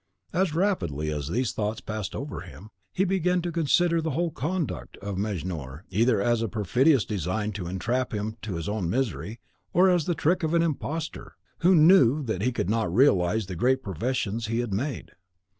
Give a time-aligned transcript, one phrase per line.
[0.33, 5.15] As rapidly these thoughts passed over him, he began to consider the whole conduct of
[5.19, 9.39] Mejnour either as a perfidious design to entrap him to his own misery,
[9.73, 13.55] or as the trick of an imposter, who knew that he could not realise the
[13.55, 15.11] great professions he had made.